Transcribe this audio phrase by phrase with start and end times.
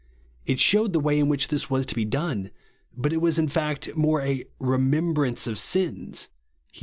[0.47, 2.49] It shewed the way in which this was to be done,
[2.97, 6.27] but it was in fact more a" remembrance of sins"
[6.73, 6.79] (Heb.